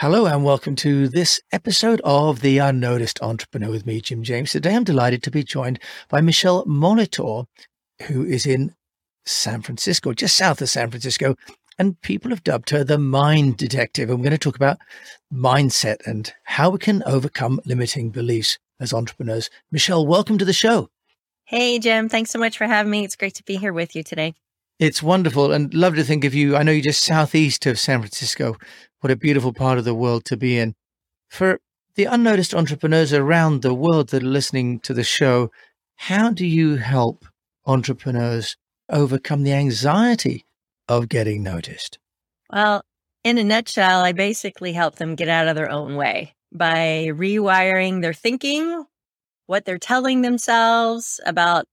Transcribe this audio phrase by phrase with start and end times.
[0.00, 4.52] Hello and welcome to this episode of The Unnoticed Entrepreneur with me, Jim James.
[4.52, 7.46] Today I'm delighted to be joined by Michele Molitor,
[8.06, 8.76] who is in
[9.26, 11.34] San Francisco, just south of San Francisco.
[11.80, 14.08] And people have dubbed her the mind detective.
[14.08, 14.78] And we're going to talk about
[15.34, 19.50] mindset and how we can overcome limiting beliefs as entrepreneurs.
[19.72, 20.90] Michele, welcome to the show.
[21.42, 22.08] Hey, Jim.
[22.08, 23.02] Thanks so much for having me.
[23.02, 24.34] It's great to be here with you today.
[24.78, 26.54] It's wonderful and love to think of you.
[26.54, 28.56] I know you're just southeast of San Francisco.
[29.00, 30.76] What a beautiful part of the world to be in.
[31.28, 31.58] For
[31.96, 35.50] the unnoticed entrepreneurs around the world that are listening to the show,
[35.96, 37.24] how do you help
[37.66, 38.56] entrepreneurs
[38.88, 40.46] overcome the anxiety
[40.88, 41.98] of getting noticed?
[42.52, 42.82] Well,
[43.24, 48.00] in a nutshell, I basically help them get out of their own way by rewiring
[48.00, 48.84] their thinking,
[49.46, 51.66] what they're telling themselves about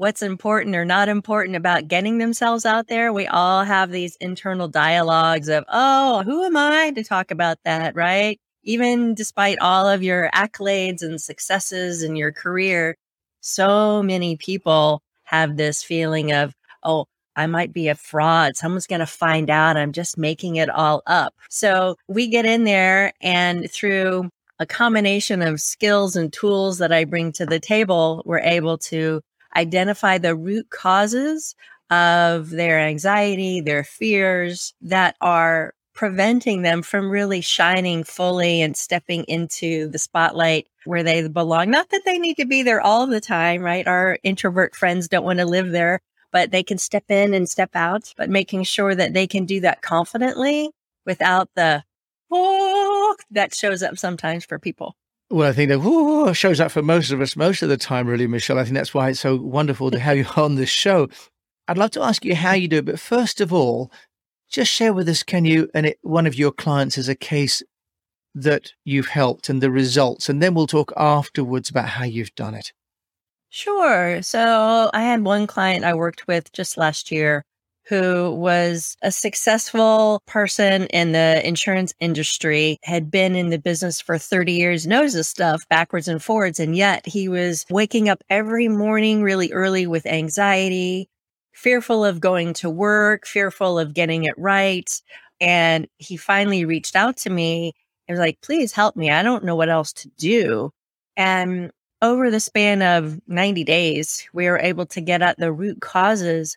[0.00, 3.12] what's important or not important about getting themselves out there.
[3.12, 7.94] We all have these internal dialogues of, oh, who am I to talk about that,
[7.94, 8.40] right?
[8.62, 12.96] Even despite all of your accolades and successes in your career,
[13.42, 17.04] so many people have this feeling of, oh,
[17.36, 18.56] I might be a fraud.
[18.56, 21.34] Someone's going to find out I'm just making it all up.
[21.50, 27.04] So we get in there and through a combination of skills and tools that I
[27.04, 29.20] bring to the table, we're able to
[29.56, 31.54] identify the root causes
[31.90, 39.24] of their anxiety, their fears that are preventing them from really shining fully and stepping
[39.24, 41.70] into the spotlight where they belong.
[41.70, 43.86] Not that they need to be there all the time, right?
[43.86, 46.00] Our introvert friends don't want to live there,
[46.32, 49.60] but they can step in and step out, but making sure that they can do
[49.60, 50.70] that confidently
[51.04, 51.82] without the
[52.30, 54.94] oh that shows up sometimes for people.
[55.30, 58.26] Well, I think that shows up for most of us most of the time, really,
[58.26, 58.58] Michele.
[58.58, 61.08] I think that's why it's so wonderful to have you on this show.
[61.68, 63.92] I'd love to ask you how you do it, but first of all,
[64.50, 67.62] just share with us, can you, and it, one of your clients is a case
[68.34, 72.56] that you've helped and the results, and then we'll talk afterwards about how you've done
[72.56, 72.72] it.
[73.50, 74.22] Sure.
[74.22, 77.44] So I had one client I worked with just last year
[77.90, 84.16] who was a successful person in the insurance industry, had been in the business for
[84.16, 86.60] 30 years, knows this stuff backwards and forwards.
[86.60, 91.10] And yet he was waking up every morning really early with anxiety,
[91.52, 94.88] fearful of going to work, fearful of getting it right.
[95.40, 97.72] And he finally reached out to me
[98.06, 99.10] and was like, please help me.
[99.10, 100.70] I don't know what else to do.
[101.16, 101.72] And
[102.02, 106.56] over the span of 90 days, we were able to get at the root causes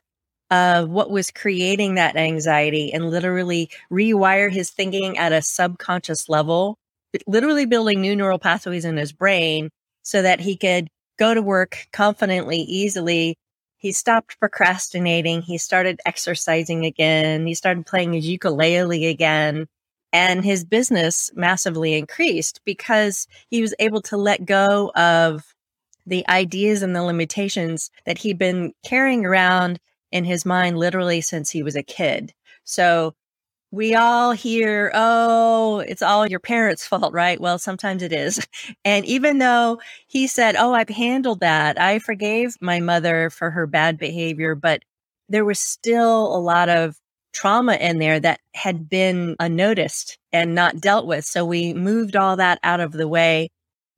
[0.53, 6.77] of what was creating that anxiety and literally rewire his thinking at a subconscious level,
[7.25, 9.71] literally building new neural pathways in his brain
[10.03, 13.35] so that he could go to work confidently, easily.
[13.77, 15.41] He stopped procrastinating.
[15.41, 17.47] He started exercising again.
[17.47, 19.65] He started playing his ukulele again.
[20.11, 25.55] And his business massively increased because he was able to let go of
[26.05, 29.79] the ideas and the limitations that he'd been carrying around
[30.13, 32.33] in his mind literally since he was a kid.
[32.63, 33.15] So
[33.71, 37.41] we all hear, oh, it's all your parents' fault, right?
[37.41, 38.45] Well, sometimes it is.
[38.85, 43.67] And even though he said, oh, I've handled that, I forgave my mother for her
[43.67, 44.83] bad behavior, but
[45.29, 46.95] there was still a lot of
[47.33, 51.25] trauma in there that had been unnoticed and not dealt with.
[51.25, 53.49] So we moved all that out of the way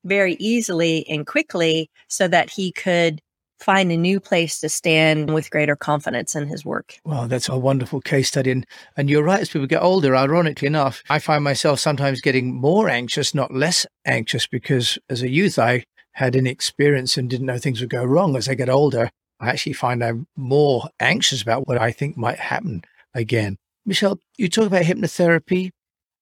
[0.06, 3.22] very easily and quickly so that he could
[3.60, 6.98] find a new place to stand with greater confidence in his work.
[7.06, 8.52] Well, that's a wonderful case study.
[8.52, 8.66] And,
[8.98, 12.90] and you're right, as people get older, ironically enough, I find myself sometimes getting more
[12.90, 17.58] anxious, not less anxious, because as a youth, I had an experience and didn't know
[17.58, 18.36] things would go wrong.
[18.36, 22.40] As I get older, I actually find I'm more anxious about what I think might
[22.40, 22.84] happen
[23.14, 23.58] again.
[23.86, 25.72] Michele, you talk about hypnotherapy.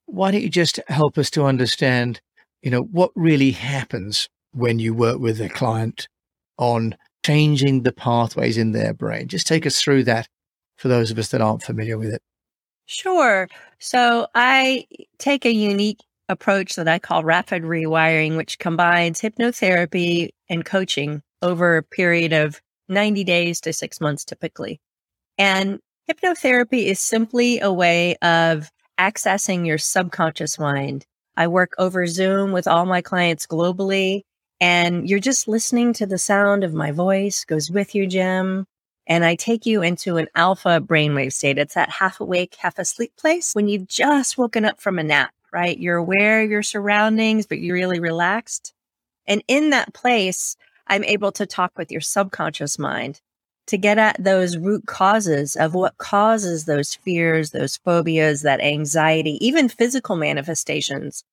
[0.06, 2.22] Why don't you just help us to understand,
[2.62, 6.08] you know, what really happens when you work with a client
[6.58, 9.28] on changing the pathways in their brain.
[9.28, 10.28] Just take us through that
[10.78, 12.22] for those of us that aren't familiar with it.
[12.86, 13.48] Sure.
[13.80, 14.86] So I
[15.18, 21.78] take a unique approach that I call rapid rewiring, which combines hypnotherapy and coaching over
[21.78, 24.80] a period of 90 days to six months typically.
[25.38, 25.80] And
[26.10, 28.69] hypnotherapy is simply a way of
[29.00, 31.06] accessing your subconscious mind.
[31.36, 34.24] I work over Zoom with all my clients globally
[34.63, 38.65] and you're just listening to the sound of my voice goes with you, Jim.
[39.06, 41.57] And I take you into an alpha brainwave state.
[41.57, 45.33] It's that half awake, half asleep place when you've just woken up from a nap,
[45.51, 45.77] right?
[45.77, 48.74] You're aware of your surroundings, but you're really relaxed.
[49.27, 50.56] And in that place,
[50.88, 53.19] I'm able to talk with your subconscious mind
[53.68, 59.38] to get at those root causes of what causes those fears, those phobias, that anxiety,
[59.45, 61.25] even physical manifestations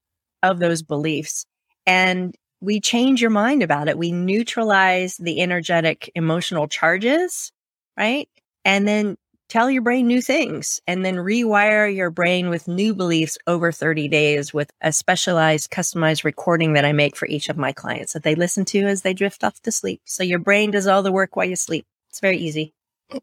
[0.43, 1.47] of those beliefs.
[1.87, 3.99] And we change your mind about it.
[3.99, 7.53] We neutralize the energetic emotional charges,
[7.97, 8.29] right?
[8.65, 9.17] And then
[9.49, 14.09] tell your brain new things and then rewire your brain with new beliefs over 30
[14.09, 18.23] days with a specialized customized recording that I make for each of my clients that
[18.23, 20.03] they listen to as they drift off to sleep.
[20.05, 21.87] So your brain does all the work while you sleep.
[22.11, 22.75] It's very easy.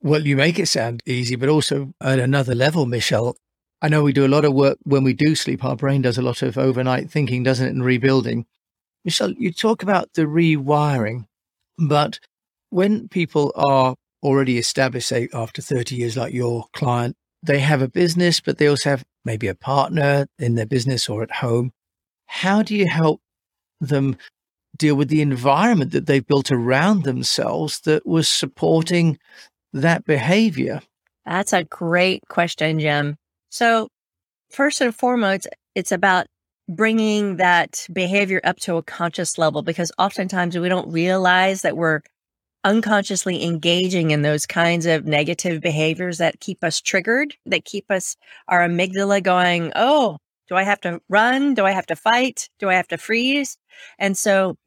[0.02, 3.38] Well, you make it sound easy, but also at another level, Michele.
[3.82, 5.64] I know we do a lot of work when we do sleep.
[5.64, 8.48] Our brain does a lot of overnight thinking, doesn't it, and rebuilding.
[9.08, 11.28] Michele, you talk about the rewiring,
[11.78, 12.20] but
[12.72, 17.88] when people are already established, say after 30 years, like your client, they have a
[17.88, 21.72] business, but they also have maybe a partner in their business or at home.
[22.26, 23.22] How do you help
[23.80, 24.18] them
[24.76, 29.20] deal with the environment that they've built around themselves that was supporting
[29.72, 30.82] that behavior?
[31.26, 33.16] That's a great question, Jim.
[33.52, 33.88] So,
[34.52, 36.28] first and foremost, it's about
[36.70, 42.02] bringing that behavior up to a conscious level because oftentimes we don't realize that we're
[42.64, 48.18] unconsciously engaging in those kinds of negative behaviors that keep us triggered, that keep us,
[48.50, 50.18] our amygdala going, oh,
[50.50, 51.54] do I have to run?
[51.54, 52.50] Do I have to fight?
[52.60, 53.58] Do I have to freeze?
[54.00, 54.58] And so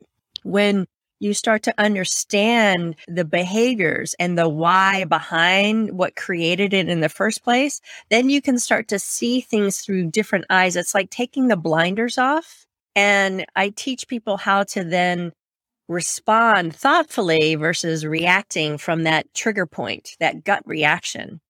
[0.43, 0.87] when
[1.21, 7.09] you start to understand the behaviors and the why behind what created it in the
[7.09, 7.81] first place,
[8.11, 10.77] then you can start to see things through different eyes.
[10.77, 12.67] It's like taking the blinders off.
[12.97, 15.33] And I teach people how to then
[15.89, 21.41] respond thoughtfully versus reacting from that trigger point, that gut reaction.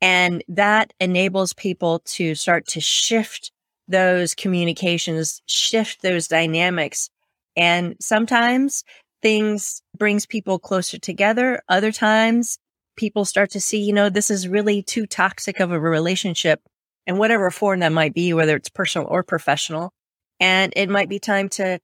[0.00, 3.50] And that enables people to start to shift
[3.88, 7.08] those communications, shift those dynamics.
[7.56, 8.84] And sometimes
[9.22, 11.60] things brings people closer together.
[11.68, 12.58] Other times
[12.96, 16.60] people start to see, you know, this is really too toxic of a relationship
[17.06, 19.92] and whatever form that might be, whether it's personal or professional.
[20.40, 21.78] And it might be time to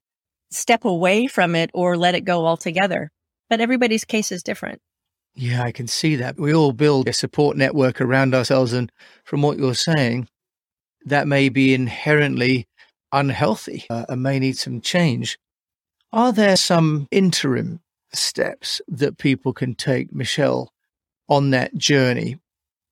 [0.51, 3.11] step away from it or let it go altogether.
[3.49, 4.81] But everybody's case is different.
[5.35, 6.39] Yeah, I can see that.
[6.39, 8.73] We all build a support network around ourselves.
[8.73, 8.91] And
[9.23, 10.27] from what you're saying,
[11.05, 12.67] that may be inherently
[13.11, 15.37] unhealthy uh, and may need some change.
[16.13, 17.81] Are there some interim
[18.13, 20.71] steps that people can take, Michele,
[21.27, 22.37] on that journey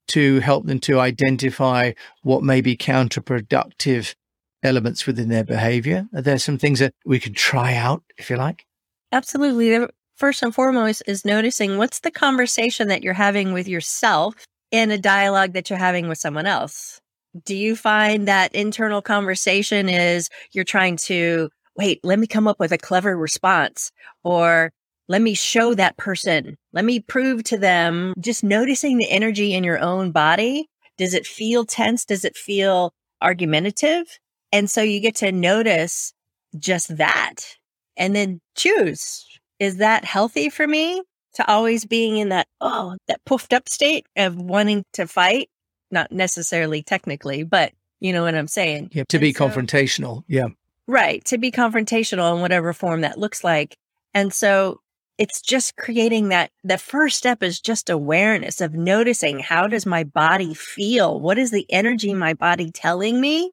[0.08, 1.92] to help them to identify
[2.24, 4.16] what may be counterproductive
[4.64, 6.08] elements within their behavior?
[6.16, 8.66] Are there some things that we could try out, if you like?
[9.12, 9.88] Absolutely.
[10.16, 14.34] First and foremost is noticing what's the conversation that you're having with yourself
[14.72, 17.00] in a dialogue that you're having with someone else.
[17.46, 21.50] Do you find that internal conversation is you're trying to,
[21.82, 23.92] wait, let me come up with a clever response
[24.24, 24.72] or
[25.08, 29.64] let me show that person, let me prove to them, just noticing the energy in
[29.64, 30.70] your own body.
[31.00, 32.06] Does it feel tense?
[32.06, 34.20] Does it feel argumentative?
[34.52, 36.14] And so you get to notice
[36.56, 37.58] just that
[37.98, 39.26] and then choose.
[39.58, 41.02] Is that healthy for me
[41.34, 45.50] to always being in that, oh, that puffed up state of wanting to fight?
[45.90, 48.92] Not necessarily technically, but you know what I'm saying?
[48.94, 50.24] Yeah, to and be so, confrontational.
[50.28, 50.50] Yeah.
[50.88, 51.24] Right.
[51.26, 53.76] To be confrontational in whatever form that looks like.
[54.14, 54.82] And so
[55.18, 60.04] it's just creating that the first step is just awareness of noticing how does my
[60.04, 61.20] body feel?
[61.20, 63.52] What is the energy my body telling me?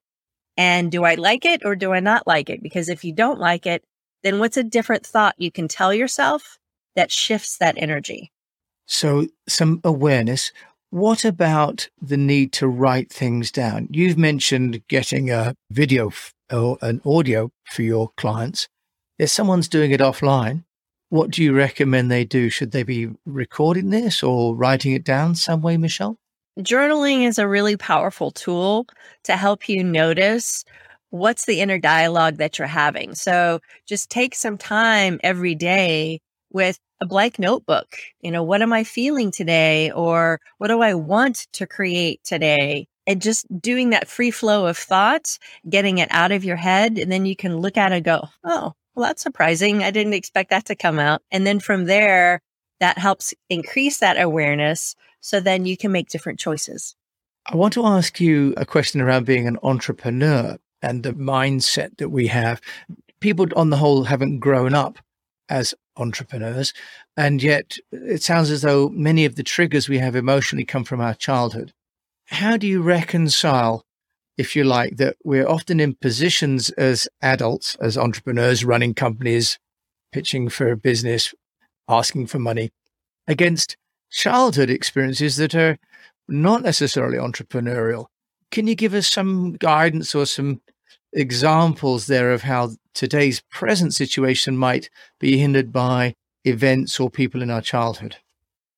[0.56, 2.62] And do I like it or do I not like it?
[2.62, 3.84] Because if you don't like it,
[4.22, 6.58] then what's a different thought you can tell yourself
[6.96, 8.32] that shifts that energy?
[8.86, 10.50] So, some awareness.
[10.90, 13.88] What about the need to write things down?
[13.90, 16.10] You've mentioned getting a video
[16.52, 18.68] or an audio for your clients.
[19.18, 20.64] If someone's doing it offline,
[21.08, 22.50] what do you recommend they do?
[22.50, 26.18] Should they be recording this or writing it down some way, Michele?
[26.60, 28.86] journaling is a really powerful tool
[29.24, 30.64] to help you notice
[31.10, 33.14] what's the inner dialogue that you're having.
[33.14, 37.96] So just take some time every day with a blank notebook.
[38.20, 39.90] You know, what am I feeling today?
[39.92, 42.88] Or what do I want to create today?
[43.08, 46.98] And just doing that free flow of thoughts, getting it out of your head.
[46.98, 49.82] And then you can look at it and go, Oh, well, that's surprising.
[49.82, 51.22] I didn't expect that to come out.
[51.30, 52.42] And then from there,
[52.80, 56.94] that helps increase that awareness so then you can make different choices.
[57.46, 62.10] I want to ask you a question around being an entrepreneur and the mindset that
[62.10, 62.60] we have.
[63.20, 64.98] People, on the whole, haven't grown up
[65.48, 66.72] as entrepreneurs.
[67.16, 71.00] And yet, it sounds as though many of the triggers we have emotionally come from
[71.00, 71.72] our childhood.
[72.30, 73.84] How do you reconcile,
[74.36, 79.58] if you like, that we're often in positions as adults, as entrepreneurs, running companies,
[80.12, 81.34] pitching for business,
[81.88, 82.70] asking for money,
[83.26, 83.78] against
[84.10, 85.78] childhood experiences that are
[86.28, 88.06] not necessarily entrepreneurial.
[88.50, 90.60] Can you give us some guidance or some
[91.14, 97.50] examples there of how today's present situation might be hindered by events or people in
[97.50, 98.16] our childhood?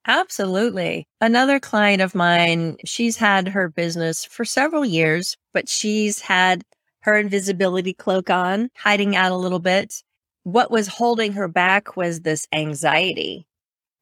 [0.07, 1.07] Absolutely.
[1.21, 6.63] Another client of mine, she's had her business for several years, but she's had
[7.03, 10.03] her invisibility cloak on, hiding out a little bit.
[10.45, 13.47] What was holding her back was this anxiety.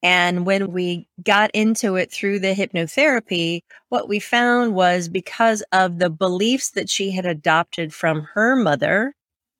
[0.02, 5.98] And when we got into it through the hypnotherapy, what we found was because of
[5.98, 9.14] the beliefs that she had adopted from her mother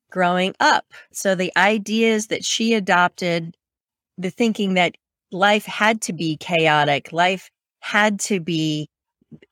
[0.09, 0.85] growing up.
[1.11, 3.57] So the ideas that she adopted,
[4.17, 4.95] the thinking that
[5.31, 8.89] life had to be chaotic, life had to be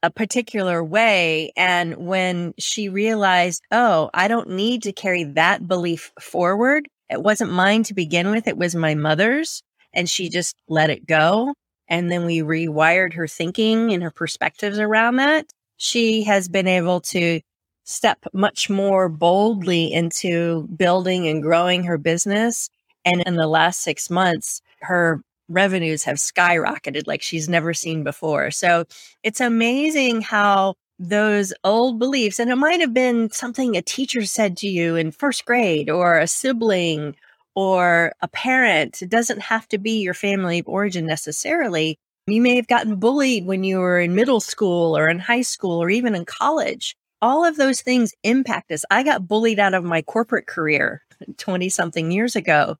[0.01, 1.51] a particular way.
[1.55, 7.51] And when she realized, oh, I don't need to carry that belief forward, it wasn't
[7.51, 9.61] mine to begin with, it was my mother's.
[9.93, 11.53] And she just let it go.
[11.87, 15.45] And then we rewired her thinking and her perspectives around that.
[15.77, 17.39] She has been able to
[17.85, 22.69] step much more boldly into building and growing her business.
[23.05, 28.51] And in the last six months, her revenues have skyrocketed like she's never seen before.
[28.51, 28.85] So
[29.23, 34.57] it's amazing how those old beliefs, and it might have been something a teacher said
[34.57, 37.15] to you in first grade or a sibling
[37.55, 39.01] or a parent.
[39.01, 41.97] It doesn't have to be your family of origin necessarily.
[42.27, 45.81] You may have gotten bullied when you were in middle school or in high school
[45.81, 46.95] or even in college.
[47.21, 48.83] All of those things impact us.
[48.91, 51.03] I got bullied out of my corporate career
[51.37, 52.77] 20 something years ago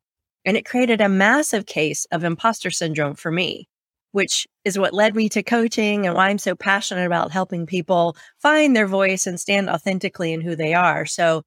[0.47, 3.67] and it created a massive case of imposter syndrome for me,
[4.13, 8.15] which is what led me to coaching and why I'm so passionate about helping people
[8.41, 11.05] find their voice and stand authentically in who they are.
[11.05, 11.43] So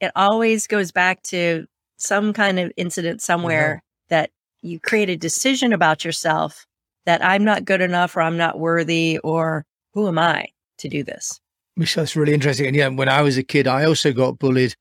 [0.00, 4.14] it always goes back to some kind of incident somewhere mm-hmm.
[4.14, 4.30] that
[4.62, 6.66] you create a decision about yourself
[7.04, 10.46] that I'm not good enough or I'm not worthy or who am I
[10.78, 11.40] to do this?
[11.76, 12.66] Michele, that's really interesting.
[12.66, 14.76] And yeah, when I was a kid, I also got bullied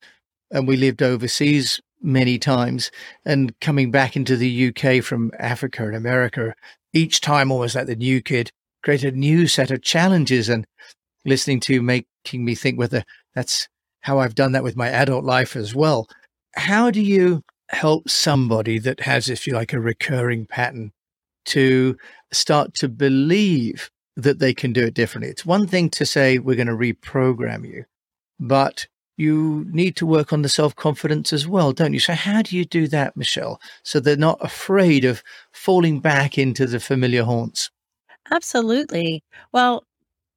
[0.52, 2.92] and we lived overseas many times
[3.26, 6.54] and coming back into the UK from Africa and America,
[6.94, 8.52] each time almost like the new kid
[8.84, 10.66] created a new set of challenges and
[11.26, 13.68] listening to making me think whether that's
[14.02, 16.08] how I've done that with my adult life as well.
[16.56, 20.92] How do you help somebody that has, if you like, a recurring pattern
[21.46, 21.98] to
[22.32, 25.32] start to believe that they can do it differently?
[25.32, 27.86] It's one thing to say, we're going to reprogram you,
[28.40, 28.88] but
[29.18, 32.00] you need to work on the self confidence as well, don't you?
[32.00, 36.66] So, how do you do that, Michele, so they're not afraid of falling back into
[36.66, 37.72] the familiar haunts?
[38.32, 39.24] Absolutely.
[39.52, 39.86] Well,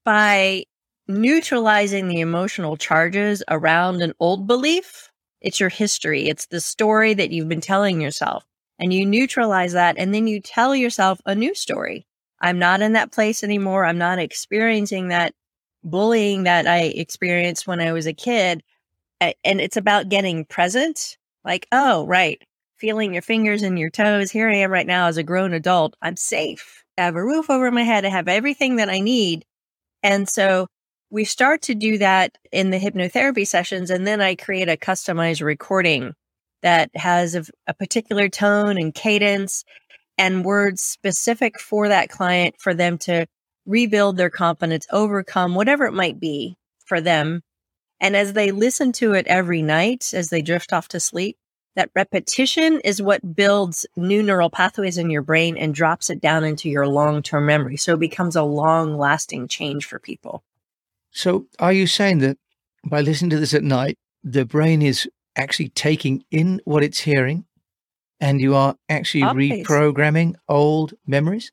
[0.04, 0.64] by
[1.06, 7.30] neutralizing the emotional charges around an old belief, it's your history, it's the story that
[7.30, 8.44] you've been telling yourself.
[8.80, 12.06] And you neutralize that, and then you tell yourself a new story.
[12.40, 13.84] I'm not in that place anymore.
[13.84, 15.34] I'm not experiencing that
[15.90, 18.62] bullying that I experienced when I was a kid.
[19.20, 21.16] And it's about getting present.
[21.44, 22.40] Like, oh, right.
[22.76, 24.30] Feeling your fingers and your toes.
[24.30, 25.96] Here I am right now as a grown adult.
[26.00, 26.84] I'm safe.
[26.96, 28.04] I have a roof over my head.
[28.04, 29.44] I have everything that I need.
[30.02, 30.68] And so
[31.10, 33.90] we start to do that in the hypnotherapy sessions.
[33.90, 36.12] And then I create a customized recording
[36.62, 39.64] that has a, a particular tone and cadence
[40.18, 43.26] and words specific for that client for them to
[43.68, 47.42] rebuild their confidence, overcome whatever it might be for them.
[48.00, 51.36] And as they listen to it every night, as they drift off to sleep,
[51.76, 56.42] that repetition is what builds new neural pathways in your brain and drops it down
[56.42, 57.76] into your long term memory.
[57.76, 60.42] So it becomes a long lasting change for people.
[61.10, 62.36] So, are you saying that
[62.84, 67.44] by listening to this at night, the brain is actually taking in what it's hearing
[68.20, 69.64] and you are actually Always.
[69.64, 71.52] reprogramming old memories?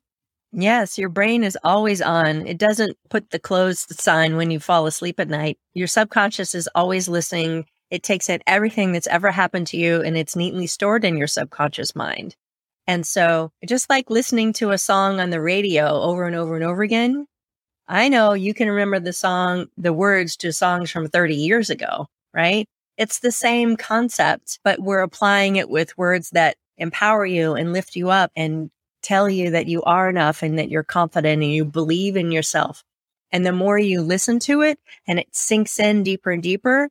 [0.58, 2.46] Yes, your brain is always on.
[2.46, 5.58] It doesn't put the closed sign when you fall asleep at night.
[5.74, 7.66] Your subconscious is always listening.
[7.90, 11.26] It takes in everything that's ever happened to you and it's neatly stored in your
[11.26, 12.36] subconscious mind.
[12.86, 16.64] And so, just like listening to a song on the radio over and over and
[16.64, 17.26] over again,
[17.88, 22.06] I know you can remember the song, the words to songs from 30 years ago,
[22.34, 22.66] right?
[22.98, 27.96] It's the same concept, but we're applying it with words that empower you and lift
[27.96, 28.70] you up and
[29.06, 32.82] tell you that you are enough and that you're confident and you believe in yourself.
[33.32, 36.88] And the more you listen to it and it sinks in deeper and deeper,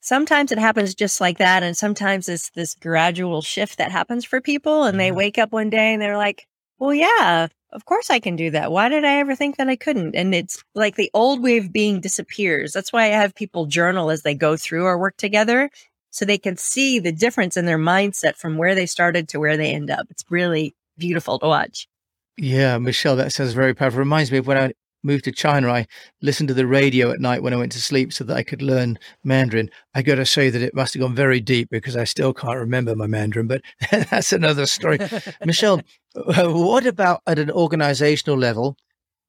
[0.00, 1.62] sometimes it happens just like that.
[1.62, 4.84] And sometimes it's this gradual shift that happens for people.
[4.84, 5.16] And they mm-hmm.
[5.16, 6.46] wake up one day and they're like,
[6.78, 8.72] well, yeah, of course I can do that.
[8.72, 10.14] Why did I ever think that I couldn't?
[10.14, 12.72] And it's like the old way of being disappears.
[12.72, 15.70] That's why I have people journal as they go through our work together
[16.10, 19.56] so they can see the difference in their mindset from where they started to where
[19.56, 20.06] they end up.
[20.10, 21.88] It's really beautiful to watch.
[22.36, 23.98] Yeah, Michele, that sounds very powerful.
[23.98, 24.72] Reminds me of when I
[25.02, 25.86] moved to China, I
[26.20, 28.62] listened to the radio at night when I went to sleep so that I could
[28.62, 29.70] learn Mandarin.
[29.94, 32.58] I got to say that it must have gone very deep because I still can't
[32.58, 34.98] remember my Mandarin, but that's another story.
[35.44, 35.82] Michele,
[36.16, 38.76] uh, what about at an organizational level?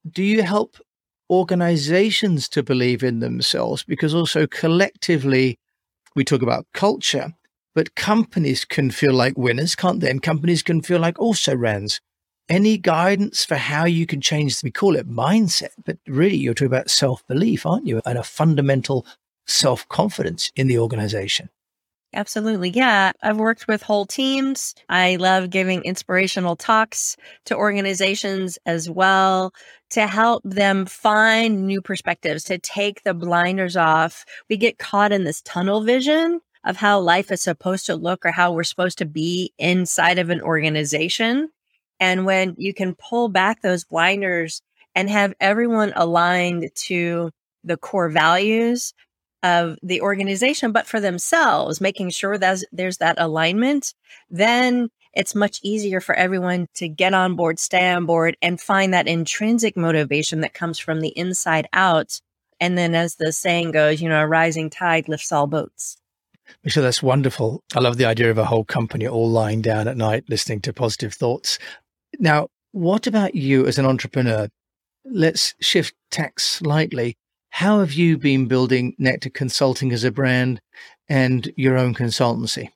[0.10, 0.78] Do you help
[1.30, 3.84] organizations to believe in themselves?
[3.84, 5.60] Because also collectively,
[6.16, 7.34] we talk about culture,
[7.76, 10.10] but companies can feel like winners, can't they?
[10.10, 12.00] And companies can feel like also rans
[12.50, 16.68] any guidance for how you can change we call it mindset but really you're talking
[16.68, 19.06] about self-belief aren't you and a fundamental
[19.48, 21.50] self-confidence in the organization
[22.16, 22.70] Absolutely.
[22.70, 23.12] Yeah.
[23.24, 24.76] I've worked with whole teams.
[24.88, 29.52] I love giving inspirational talks to organizations as well
[29.90, 34.26] to help them find new perspectives, to take the blinders off.
[34.48, 38.32] We get caught in this tunnel vision of how life is supposed to look or
[38.32, 41.50] how we're supposed to be inside of an organization.
[42.00, 44.62] And when you can pull back those blinders
[44.96, 47.32] and have everyone aligned to
[47.64, 48.94] the core values
[49.42, 53.94] of the organization, but for themselves, making sure that there's that alignment,
[54.30, 58.94] then it's much easier for everyone to get on board, stay on board, and find
[58.94, 62.20] that intrinsic motivation that comes from the inside out.
[62.60, 65.98] And then, as the saying goes, you know, a rising tide lifts all boats.
[66.64, 67.62] Michele, that's wonderful.
[67.76, 70.74] I love the idea of a whole company all lying down at night listening to
[70.74, 71.60] positive thoughts.
[72.20, 74.50] Now, what about you as an entrepreneur?
[75.06, 77.16] Let's shift tack slightly.
[77.50, 80.60] How have you been building Nectar Consulting as a brand
[81.08, 82.70] and your own consultancy?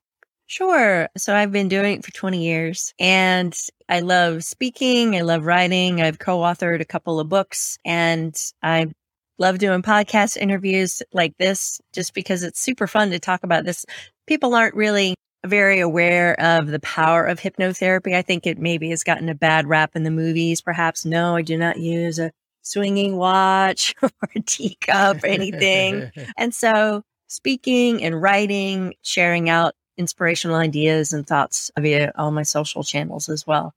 [0.46, 1.10] Sure.
[1.18, 3.54] So I've been doing it for 20 years and
[3.90, 5.16] I love speaking.
[5.16, 6.02] I love writing.
[6.02, 8.88] I've co authored a couple of books and I
[9.38, 13.86] love doing podcast interviews like this just because it's super fun to talk about this.
[14.26, 15.16] People aren't really
[15.46, 18.16] very aware of the power of hypnotherapy.
[18.16, 20.62] I think it maybe has gotten a bad rap in the movies.
[20.62, 26.12] Perhaps no, I do not use a swinging watch or a teacup or anything.
[26.38, 32.84] and so speaking and writing, sharing out inspirational ideas and thoughts via all my social
[32.84, 33.74] channels as well.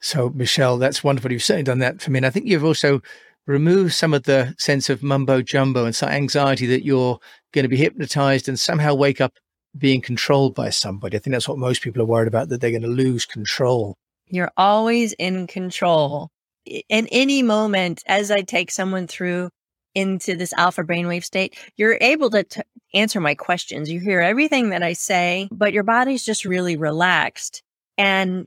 [0.00, 1.32] So, Michele, that's wonderful.
[1.32, 2.18] You've certainly done that for me.
[2.18, 3.02] And I think you've also
[3.46, 7.18] removed some of the sense of mumbo jumbo and some anxiety that you're
[7.52, 9.34] going to be hypnotized and somehow wake up
[9.76, 11.16] being controlled by somebody.
[11.16, 13.96] I think that's what most people are worried about, that they're going to lose control.
[14.26, 16.30] You're always in control.
[16.64, 19.50] In any moment, as I take someone through
[19.94, 22.60] into this alpha brainwave state, you're able to t-
[22.92, 23.90] answer my questions.
[23.90, 27.62] You hear everything that I say, but your body's just really relaxed.
[27.96, 28.46] And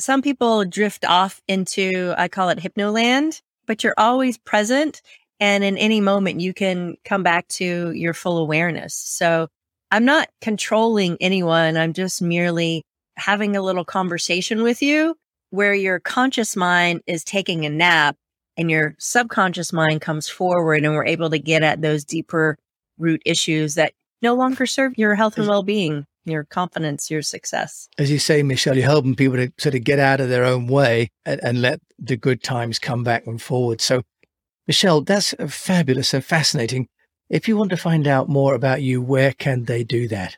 [0.00, 5.00] some people drift off into, I call it hypnoland, but you're always present.
[5.38, 8.94] And in any moment, you can come back to your full awareness.
[8.94, 9.46] So
[9.92, 11.76] I'm not controlling anyone.
[11.76, 12.82] I'm just merely
[13.16, 15.14] having a little conversation with you
[15.50, 18.16] where your conscious mind is taking a nap
[18.56, 22.58] and your subconscious mind comes forward and we're able to get at those deeper
[22.98, 28.10] root issues that no longer serve your health and well-being your confidence your success as
[28.10, 31.10] you say michele you're helping people to sort of get out of their own way
[31.24, 34.02] and, and let the good times come back and forward so
[34.66, 36.88] michele that's uh, fabulous and fascinating
[37.30, 40.36] if you want to find out more about you, where can they do that?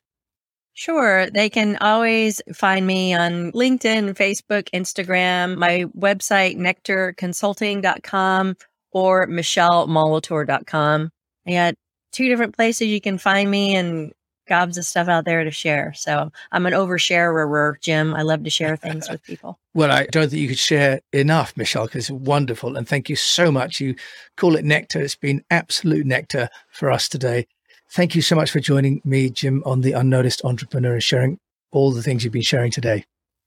[0.72, 1.30] Sure.
[1.30, 8.56] They can always find me on LinkedIn, Facebook, Instagram, my website, nectarconsulting.com
[8.92, 11.10] or michelemolitor.com.
[11.46, 11.74] I got
[12.12, 14.12] two different places you can find me and
[14.50, 15.94] gobs of stuff out there to share.
[15.94, 18.14] So I'm an oversharer, Jim.
[18.14, 19.58] I love to share things with people.
[19.72, 22.76] Well, I don't think you could share enough, Michele, because it's wonderful.
[22.76, 23.78] And thank you so much.
[23.78, 23.94] You
[24.36, 25.00] call it nectar.
[25.00, 27.46] It's been absolute nectar for us today.
[27.92, 31.38] Thank you so much for joining me, Jim, on the Unnoticed Entrepreneur and sharing
[31.70, 33.04] all the things you've been sharing today.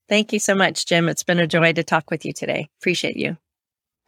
[0.08, 1.10] Thank you so much, Jim.
[1.10, 2.70] It's been a joy to talk with you today.
[2.80, 3.36] Appreciate you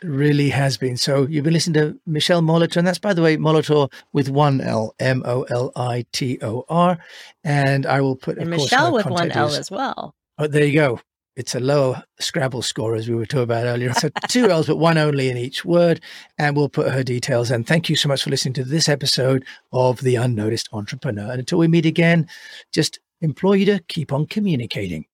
[0.04, 0.98] really has been.
[0.98, 4.62] So you've been listening to Michele Molitor, and that's, by the way, Molitor with one
[4.62, 6.98] L, M O L I T O R.
[7.44, 10.16] And I will put, and Michele with one L as well.
[10.38, 11.00] Oh, there you go.
[11.36, 13.94] It's a lower Scrabble score, as we were talking about earlier.
[13.94, 16.02] So two L's, but one only in each word.
[16.38, 17.52] And we'll put her details.
[17.52, 21.30] And thank you so much for listening to this episode of The Unnoticed Entrepreneur.
[21.30, 22.28] And until we meet again,
[22.72, 25.06] just implore you to keep on communicating.